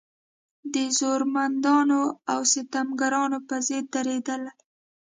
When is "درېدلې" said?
3.95-4.51